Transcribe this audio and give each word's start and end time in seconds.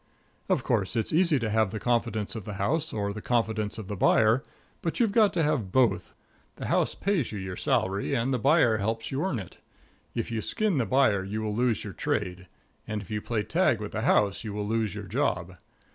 Of 0.49 0.63
course, 0.63 0.95
it's 0.95 1.13
easy 1.13 1.37
to 1.37 1.49
have 1.51 1.69
the 1.69 1.79
confidence 1.79 2.35
of 2.35 2.43
the 2.43 2.53
house, 2.55 2.91
or 2.91 3.13
the 3.13 3.21
confidence 3.21 3.77
of 3.77 3.87
the 3.87 3.95
buyer, 3.95 4.43
but 4.81 4.99
you've 4.99 5.11
got 5.11 5.31
to 5.33 5.43
have 5.43 5.71
both. 5.71 6.15
The 6.55 6.65
house 6.69 6.95
pays 6.95 7.31
you 7.31 7.37
your 7.37 7.55
salary, 7.55 8.15
and 8.15 8.33
the 8.33 8.39
buyer 8.39 8.77
helps 8.77 9.11
you 9.11 9.23
earn 9.23 9.37
it. 9.37 9.59
If 10.15 10.31
you 10.31 10.41
skin 10.41 10.79
the 10.79 10.87
buyer 10.87 11.23
you 11.23 11.43
will 11.43 11.53
lose 11.55 11.83
your 11.83 11.93
trade; 11.93 12.47
and 12.87 13.03
if 13.03 13.11
you 13.11 13.21
play 13.21 13.43
tag 13.43 13.79
with 13.79 13.91
the 13.91 14.01
house 14.01 14.43
you 14.43 14.53
will 14.53 14.67
lose 14.67 14.95
your 14.95 15.05
job. 15.05 15.57